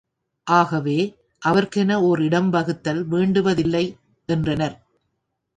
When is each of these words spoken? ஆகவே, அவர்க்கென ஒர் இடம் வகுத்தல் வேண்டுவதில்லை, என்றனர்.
ஆகவே, 0.47 0.95
அவர்க்கென 1.41 1.97
ஒர் 2.01 2.21
இடம் 2.21 2.49
வகுத்தல் 2.49 3.07
வேண்டுவதில்லை, 3.07 3.85
என்றனர். 4.29 4.75